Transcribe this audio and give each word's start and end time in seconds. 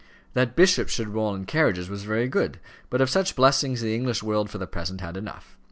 That 0.33 0.55
bishops 0.55 0.91
should 0.93 1.09
roll 1.09 1.35
in 1.35 1.45
carriages 1.45 1.87
was 1.87 2.05
very 2.05 2.27
good; 2.27 2.59
but 2.89 3.01
of 3.01 3.09
such 3.11 3.35
blessings 3.35 3.81
the 3.81 3.93
English 3.93 4.23
world 4.23 4.49
for 4.49 4.57
the 4.57 4.65
present 4.65 4.99
had 4.99 5.15
enough. 5.15 5.59